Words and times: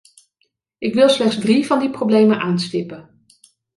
Ik 0.77 0.93
wil 0.93 1.09
slechts 1.09 1.37
drie 1.39 1.65
van 1.65 1.79
die 1.79 1.89
problemen 1.89 2.39
aanstippen. 2.39 3.23